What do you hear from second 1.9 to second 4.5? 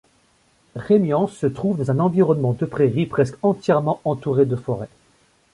un environnement de prairies presque entièrement entourées